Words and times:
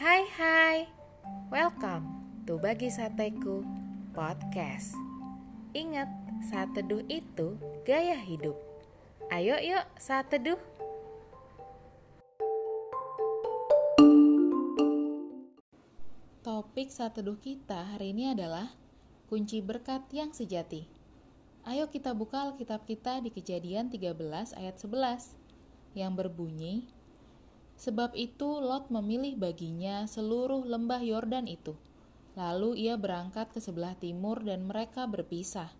Hai 0.00 0.24
hai, 0.32 0.88
welcome 1.52 2.08
to 2.48 2.56
Bagi 2.56 2.88
Sateku 2.88 3.60
Podcast. 4.16 4.96
Ingat, 5.76 6.08
saat 6.48 6.72
teduh 6.72 7.04
itu 7.04 7.60
gaya 7.84 8.16
hidup. 8.16 8.56
Ayo 9.28 9.60
yuk 9.60 9.84
saat 10.00 10.32
teduh 10.32 10.56
Topik 16.40 16.88
saat 16.88 17.20
teduh 17.20 17.36
kita 17.36 17.92
hari 17.92 18.16
ini 18.16 18.32
adalah 18.32 18.72
Kunci 19.28 19.60
berkat 19.60 20.08
yang 20.16 20.32
sejati. 20.32 20.88
Ayo 21.68 21.92
kita 21.92 22.16
buka 22.16 22.48
Alkitab 22.48 22.88
kita 22.88 23.20
di 23.20 23.28
kejadian 23.28 23.92
13 23.92 24.16
ayat 24.56 24.80
11 24.80 25.36
Yang 25.92 26.12
berbunyi 26.16 26.88
Sebab 27.80 28.12
itu 28.12 28.60
Lot 28.60 28.92
memilih 28.92 29.40
baginya 29.40 30.04
seluruh 30.04 30.68
lembah 30.68 31.00
Yordan 31.00 31.48
itu. 31.48 31.80
Lalu 32.36 32.84
ia 32.84 33.00
berangkat 33.00 33.56
ke 33.56 33.60
sebelah 33.64 33.96
timur 33.96 34.44
dan 34.44 34.68
mereka 34.68 35.08
berpisah. 35.08 35.72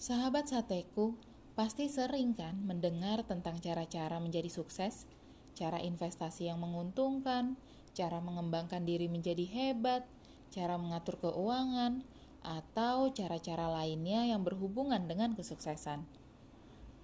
Sahabat 0.00 0.48
sateku, 0.48 1.20
pasti 1.52 1.92
sering 1.92 2.32
kan 2.32 2.56
mendengar 2.64 3.20
tentang 3.28 3.60
cara-cara 3.60 4.16
menjadi 4.16 4.48
sukses, 4.48 5.04
cara 5.52 5.76
investasi 5.76 6.48
yang 6.48 6.64
menguntungkan, 6.64 7.60
cara 7.92 8.24
mengembangkan 8.24 8.88
diri 8.88 9.12
menjadi 9.12 9.44
hebat, 9.44 10.08
cara 10.48 10.80
mengatur 10.80 11.20
keuangan, 11.20 12.00
atau 12.40 13.12
cara-cara 13.12 13.68
lainnya 13.68 14.24
yang 14.24 14.40
berhubungan 14.40 15.04
dengan 15.04 15.36
kesuksesan. 15.36 16.08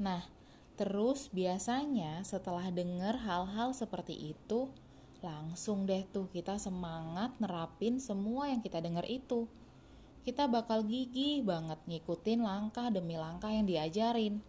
Nah, 0.01 0.25
Terus 0.77 1.33
biasanya 1.33 2.21
setelah 2.21 2.69
dengar 2.69 3.17
hal-hal 3.25 3.73
seperti 3.73 4.37
itu, 4.37 4.69
langsung 5.25 5.89
deh 5.89 6.05
tuh 6.13 6.29
kita 6.29 6.61
semangat 6.61 7.33
nerapin 7.41 7.97
semua 7.97 8.53
yang 8.53 8.61
kita 8.61 8.85
dengar 8.85 9.09
itu. 9.09 9.49
Kita 10.21 10.45
bakal 10.53 10.85
gigih 10.85 11.41
banget 11.41 11.81
ngikutin 11.89 12.45
langkah 12.45 12.93
demi 12.93 13.17
langkah 13.17 13.49
yang 13.49 13.65
diajarin. 13.65 14.45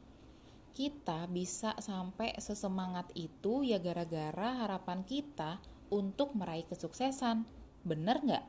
Kita 0.75 1.25
bisa 1.31 1.73
sampai 1.79 2.35
sesemangat 2.37 3.07
itu 3.15 3.63
ya 3.63 3.79
gara-gara 3.79 4.67
harapan 4.67 5.07
kita 5.07 5.63
untuk 5.87 6.35
meraih 6.35 6.67
kesuksesan. 6.67 7.47
Bener 7.87 8.19
nggak? 8.19 8.45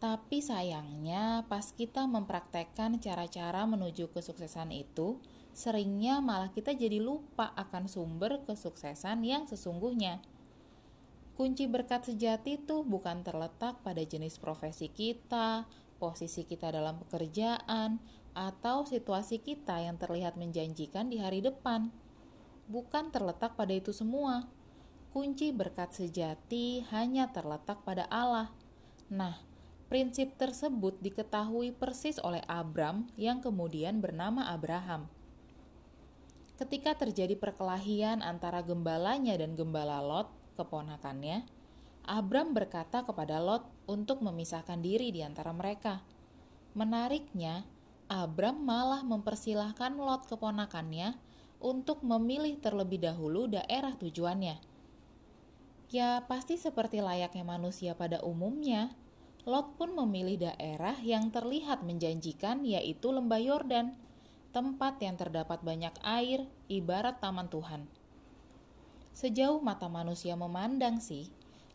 Tapi 0.00 0.40
sayangnya 0.40 1.44
pas 1.48 1.72
kita 1.76 2.08
mempraktekkan 2.08 3.00
cara-cara 3.04 3.68
menuju 3.68 4.08
kesuksesan 4.12 4.72
itu, 4.72 5.20
seringnya 5.52 6.22
malah 6.22 6.54
kita 6.54 6.72
jadi 6.72 7.02
lupa 7.02 7.52
akan 7.58 7.90
sumber 7.90 8.42
kesuksesan 8.46 9.22
yang 9.26 9.44
sesungguhnya. 9.50 10.22
Kunci 11.34 11.64
berkat 11.64 12.04
sejati 12.04 12.60
itu 12.60 12.84
bukan 12.84 13.24
terletak 13.24 13.80
pada 13.80 14.02
jenis 14.04 14.36
profesi 14.36 14.92
kita, 14.92 15.64
posisi 15.96 16.44
kita 16.44 16.68
dalam 16.68 17.00
pekerjaan, 17.00 17.96
atau 18.36 18.84
situasi 18.84 19.40
kita 19.40 19.80
yang 19.80 19.96
terlihat 19.96 20.36
menjanjikan 20.36 21.08
di 21.08 21.16
hari 21.16 21.40
depan. 21.40 21.88
Bukan 22.68 23.10
terletak 23.10 23.56
pada 23.56 23.72
itu 23.72 23.90
semua. 23.90 24.46
Kunci 25.10 25.50
berkat 25.50 25.90
sejati 25.96 26.86
hanya 26.94 27.32
terletak 27.34 27.82
pada 27.82 28.06
Allah. 28.12 28.54
Nah, 29.10 29.42
prinsip 29.90 30.38
tersebut 30.38 31.02
diketahui 31.02 31.74
persis 31.74 32.22
oleh 32.22 32.44
Abram 32.46 33.10
yang 33.18 33.42
kemudian 33.42 33.98
bernama 33.98 34.46
Abraham 34.52 35.10
ketika 36.60 36.92
terjadi 36.92 37.40
perkelahian 37.40 38.20
antara 38.20 38.60
gembalanya 38.60 39.32
dan 39.40 39.56
gembala 39.56 40.04
Lot, 40.04 40.28
keponakannya, 40.60 41.48
Abram 42.04 42.52
berkata 42.52 43.00
kepada 43.00 43.40
Lot 43.40 43.64
untuk 43.88 44.20
memisahkan 44.20 44.76
diri 44.84 45.08
di 45.08 45.24
antara 45.24 45.56
mereka. 45.56 46.04
Menariknya, 46.76 47.64
Abram 48.12 48.60
malah 48.60 49.00
mempersilahkan 49.00 49.96
Lot 49.96 50.28
keponakannya 50.28 51.16
untuk 51.64 52.04
memilih 52.04 52.60
terlebih 52.60 53.08
dahulu 53.08 53.48
daerah 53.48 53.96
tujuannya. 53.96 54.60
Ya, 55.88 56.28
pasti 56.28 56.60
seperti 56.60 57.00
layaknya 57.00 57.42
manusia 57.42 57.96
pada 57.96 58.20
umumnya, 58.20 58.92
Lot 59.48 59.80
pun 59.80 59.96
memilih 59.96 60.52
daerah 60.52 61.00
yang 61.00 61.32
terlihat 61.32 61.80
menjanjikan 61.88 62.68
yaitu 62.68 63.08
lembah 63.08 63.40
Yordan 63.40 63.96
tempat 64.50 64.98
yang 64.98 65.14
terdapat 65.14 65.62
banyak 65.62 65.94
air, 66.02 66.46
ibarat 66.66 67.22
taman 67.22 67.46
Tuhan. 67.46 67.86
Sejauh 69.14 69.62
mata 69.62 69.86
manusia 69.86 70.34
memandang 70.34 70.98
sih, 70.98 71.30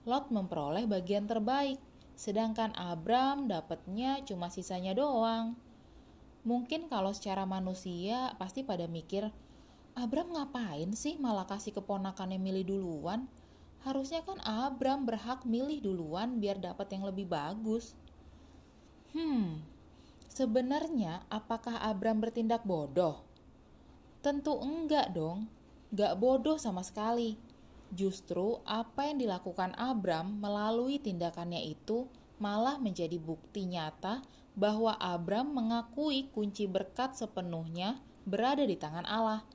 Lot 0.05 0.29
memperoleh 0.29 0.85
bagian 0.85 1.25
terbaik, 1.25 1.81
sedangkan 2.13 2.77
Abram 2.77 3.49
dapatnya 3.49 4.21
cuma 4.21 4.53
sisanya 4.53 4.93
doang. 4.93 5.57
Mungkin 6.45 6.93
kalau 6.93 7.09
secara 7.09 7.41
manusia 7.49 8.37
pasti 8.37 8.61
pada 8.61 8.85
mikir, 8.85 9.33
Abram 9.97 10.29
ngapain 10.29 10.93
sih 10.93 11.17
malah 11.17 11.49
kasih 11.49 11.73
keponakannya 11.73 12.37
milih 12.37 12.69
duluan? 12.69 13.25
Harusnya 13.81 14.21
kan 14.21 14.37
Abram 14.45 15.09
berhak 15.09 15.41
milih 15.41 15.81
duluan 15.81 16.37
biar 16.37 16.61
dapat 16.61 16.85
yang 16.93 17.09
lebih 17.09 17.25
bagus. 17.25 17.97
Hmm, 19.15 19.65
Sebenarnya, 20.29 21.23
apakah 21.31 21.79
Abram 21.79 22.19
bertindak 22.19 22.65
bodoh? 22.65 23.23
Tentu 24.25 24.57
enggak 24.57 25.13
dong, 25.13 25.47
enggak 25.93 26.17
bodoh 26.17 26.57
sama 26.57 26.81
sekali. 26.81 27.37
Justru 27.93 28.59
apa 28.65 29.07
yang 29.07 29.21
dilakukan 29.21 29.77
Abram 29.77 30.41
melalui 30.41 30.97
tindakannya 30.97 31.61
itu 31.63 32.09
malah 32.41 32.81
menjadi 32.81 33.15
bukti 33.21 33.69
nyata 33.69 34.25
bahwa 34.57 34.97
Abram 34.97 35.53
mengakui 35.53 36.27
kunci 36.33 36.65
berkat 36.65 37.15
sepenuhnya 37.15 38.01
berada 38.25 38.65
di 38.65 38.75
tangan 38.75 39.05
Allah. 39.05 39.45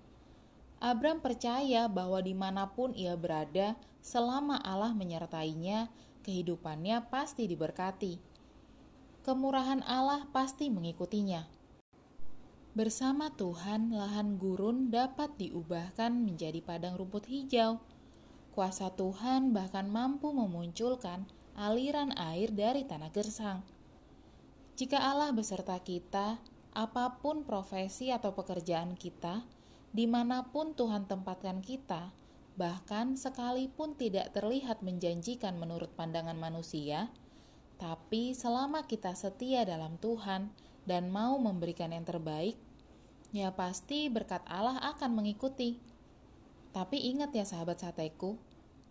Abram 0.80 1.20
percaya 1.20 1.90
bahwa 1.92 2.24
di 2.24 2.32
mana 2.32 2.72
pun 2.72 2.96
ia 2.96 3.12
berada, 3.12 3.76
selama 4.00 4.56
Allah 4.64 4.96
menyertainya, 4.96 5.92
kehidupannya 6.24 7.04
pasti 7.12 7.44
diberkati 7.44 8.29
kemurahan 9.20 9.84
Allah 9.84 10.24
pasti 10.32 10.72
mengikutinya. 10.72 11.44
Bersama 12.72 13.34
Tuhan, 13.34 13.92
lahan 13.92 14.38
gurun 14.40 14.88
dapat 14.88 15.34
diubahkan 15.36 16.14
menjadi 16.14 16.62
padang 16.64 16.96
rumput 16.96 17.26
hijau. 17.28 17.82
Kuasa 18.54 18.94
Tuhan 18.94 19.52
bahkan 19.52 19.90
mampu 19.90 20.30
memunculkan 20.30 21.26
aliran 21.58 22.14
air 22.16 22.54
dari 22.54 22.86
tanah 22.86 23.10
gersang. 23.10 23.60
Jika 24.78 24.96
Allah 24.96 25.34
beserta 25.34 25.76
kita, 25.82 26.40
apa 26.72 27.20
pun 27.20 27.44
profesi 27.44 28.14
atau 28.14 28.32
pekerjaan 28.32 28.96
kita, 28.96 29.44
di 29.90 30.06
mana 30.06 30.48
pun 30.48 30.72
Tuhan 30.72 31.10
tempatkan 31.10 31.60
kita, 31.60 32.14
bahkan 32.54 33.18
sekalipun 33.18 33.98
tidak 33.98 34.30
terlihat 34.32 34.80
menjanjikan 34.80 35.58
menurut 35.58 35.90
pandangan 35.98 36.38
manusia, 36.38 37.10
tapi 37.80 38.36
selama 38.36 38.84
kita 38.84 39.16
setia 39.16 39.64
dalam 39.64 39.96
Tuhan 39.96 40.52
dan 40.84 41.08
mau 41.08 41.40
memberikan 41.40 41.88
yang 41.96 42.04
terbaik, 42.04 42.60
ya 43.32 43.56
pasti 43.56 44.12
berkat 44.12 44.44
Allah 44.44 44.76
akan 44.92 45.16
mengikuti. 45.16 45.80
Tapi 46.76 47.08
ingat 47.08 47.32
ya 47.32 47.48
sahabat 47.48 47.80
sateku, 47.80 48.36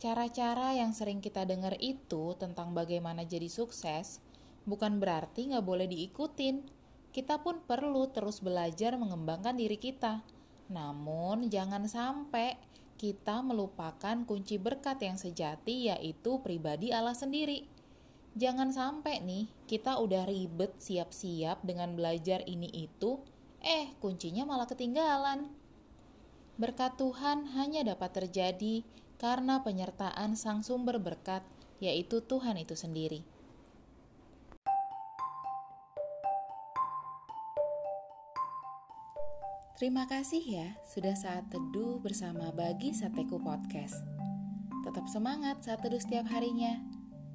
cara-cara 0.02 0.74
yang 0.74 0.98
sering 0.98 1.22
kita 1.22 1.46
dengar 1.46 1.78
itu 1.78 2.34
tentang 2.42 2.74
bagaimana 2.74 3.30
jadi 3.30 3.46
sukses, 3.46 4.26
bukan 4.66 4.98
berarti 4.98 5.54
nggak 5.54 5.64
boleh 5.70 5.86
diikutin. 5.86 6.66
Kita 7.14 7.46
pun 7.46 7.62
perlu 7.62 8.10
terus 8.10 8.42
belajar 8.42 8.98
mengembangkan 8.98 9.54
diri 9.54 9.78
kita. 9.78 10.26
Namun 10.74 11.54
jangan 11.54 11.86
sampai 11.86 12.58
kita 12.98 13.46
melupakan 13.46 14.26
kunci 14.26 14.58
berkat 14.58 14.98
yang 15.06 15.16
sejati 15.22 15.94
yaitu 15.94 16.42
pribadi 16.42 16.90
Allah 16.90 17.14
sendiri. 17.14 17.79
Jangan 18.40 18.72
sampai 18.72 19.20
nih 19.20 19.52
kita 19.68 20.00
udah 20.00 20.24
ribet 20.24 20.72
siap-siap 20.80 21.60
dengan 21.60 21.92
belajar 22.00 22.40
ini 22.48 22.72
itu, 22.72 23.20
eh 23.60 23.92
kuncinya 24.00 24.48
malah 24.48 24.64
ketinggalan. 24.64 25.52
Berkat 26.56 26.96
Tuhan 26.96 27.52
hanya 27.60 27.84
dapat 27.84 28.16
terjadi 28.16 28.88
karena 29.20 29.60
penyertaan 29.60 30.40
Sang 30.40 30.64
Sumber 30.64 31.04
berkat, 31.04 31.44
yaitu 31.84 32.24
Tuhan 32.24 32.56
itu 32.56 32.80
sendiri. 32.80 33.28
Terima 39.76 40.08
kasih 40.08 40.44
ya 40.44 40.68
sudah 40.88 41.16
saat 41.20 41.52
teduh 41.52 42.00
bersama 42.00 42.56
Bagi 42.56 42.96
Sateku 42.96 43.36
Podcast. 43.36 44.00
Tetap 44.88 45.12
semangat 45.12 45.60
saat 45.68 45.84
teduh 45.84 46.00
setiap 46.00 46.24
harinya. 46.32 46.99